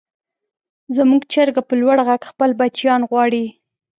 زموږ 0.95 1.21
چرګه 1.33 1.61
په 1.67 1.73
لوړ 1.81 1.97
غږ 2.07 2.21
خپل 2.31 2.49
بچیان 2.59 3.01
غواړي. 3.09 3.45